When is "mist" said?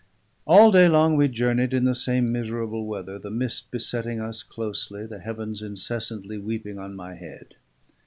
3.29-3.69